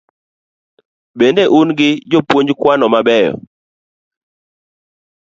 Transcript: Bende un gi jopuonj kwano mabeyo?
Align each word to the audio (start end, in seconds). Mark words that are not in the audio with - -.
Bende 1.17 1.43
un 1.59 1.67
gi 1.77 1.89
jopuonj 2.11 2.49
kwano 2.59 2.85
mabeyo? 2.93 3.33